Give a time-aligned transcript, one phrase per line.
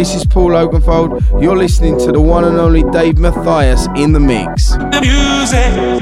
[0.00, 1.42] this is Paul Oakenfold.
[1.42, 4.70] You're listening to the one and only Dave Matthias in the mix.
[4.70, 5.99] The music.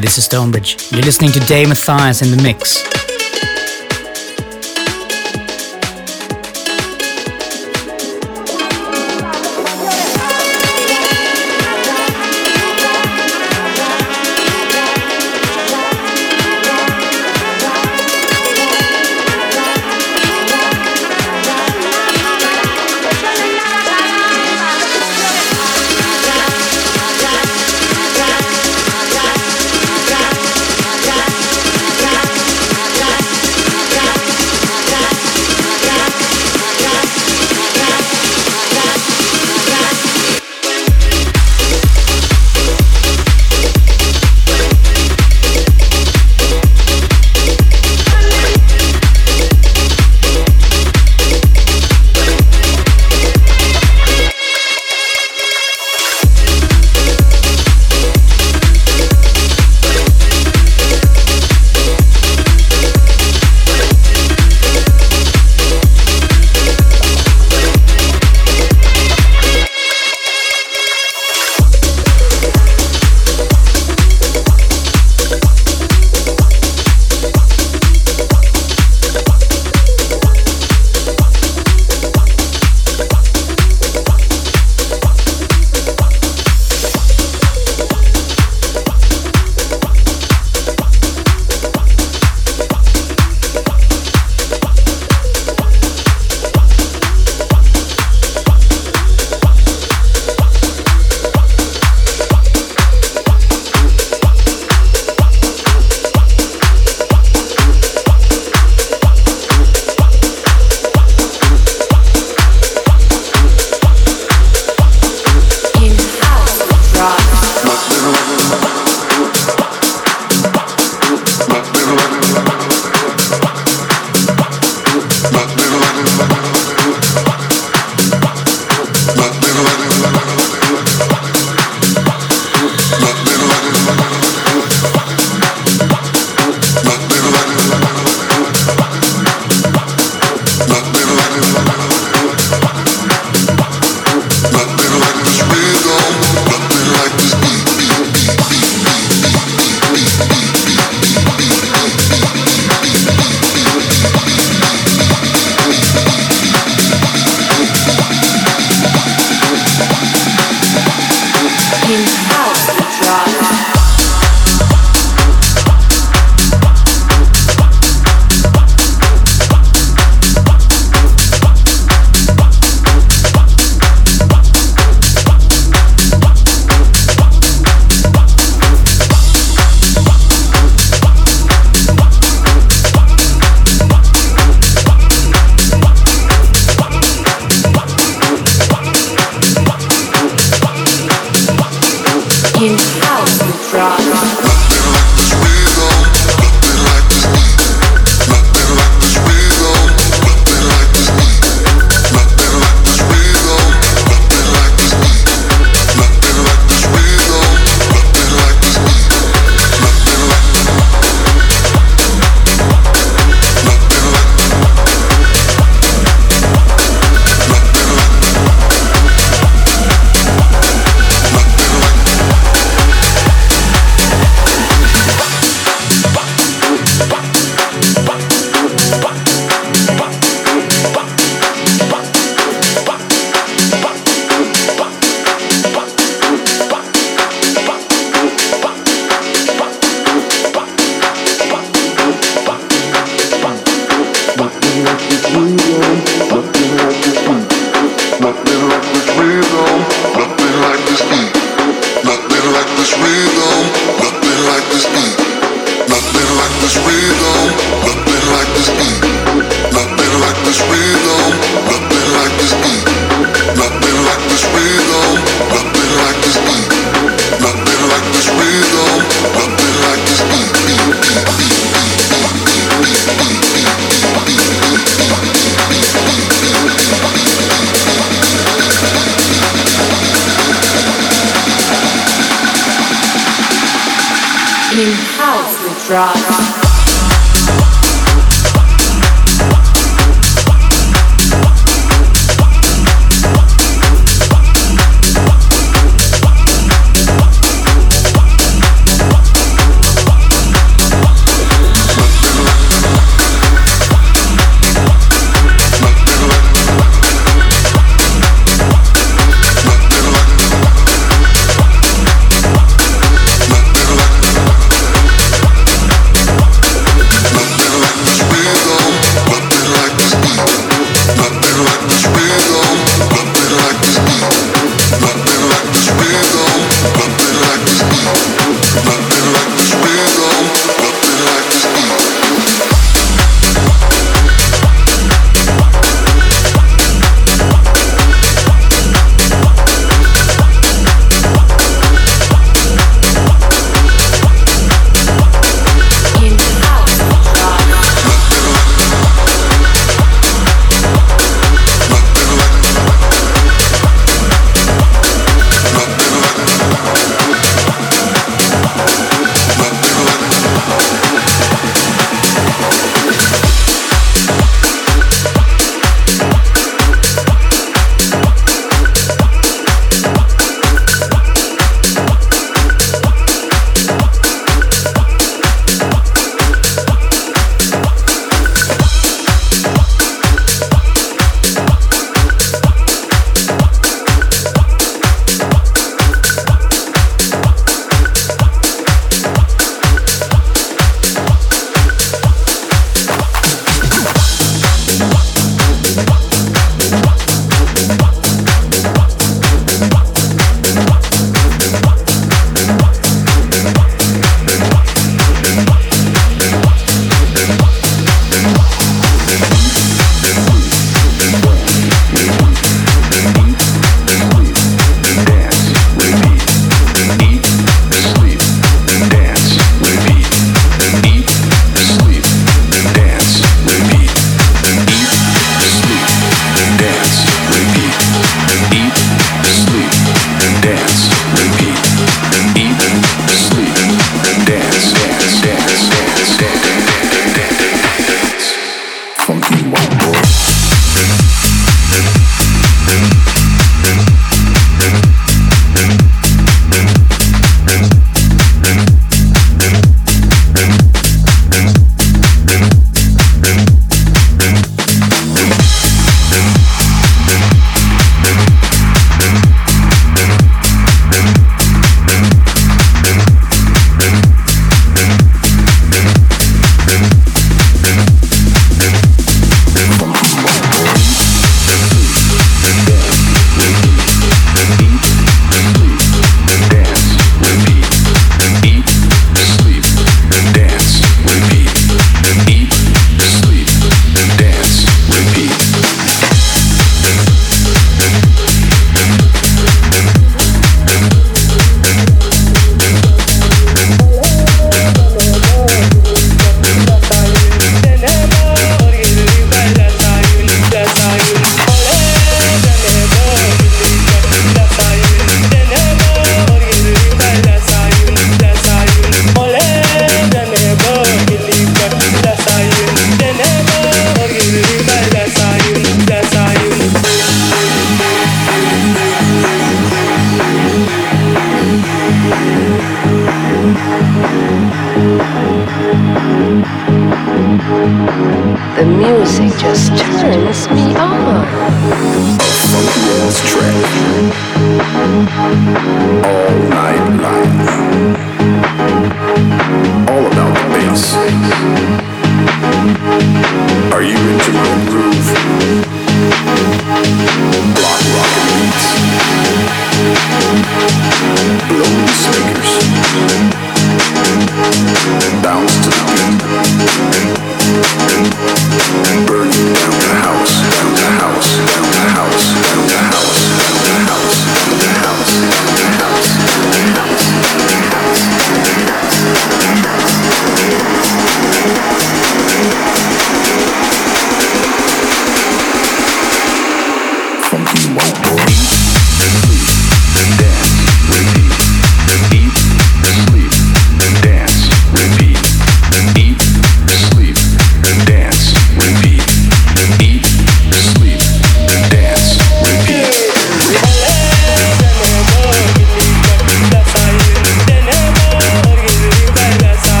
[0.00, 0.90] Hi, this is Stonebridge.
[0.92, 2.99] You're listening to Dave Matthias in the mix.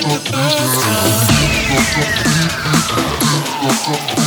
[0.00, 0.28] Thank
[4.08, 4.17] you.